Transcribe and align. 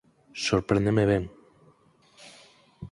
Sorpréndeme 0.43 1.03
ben! 1.11 1.23